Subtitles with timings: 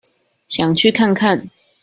[0.47, 1.47] 想去看看